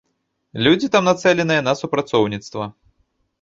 [0.67, 2.69] Людзі там нацэленыя на супрацоўніцтва.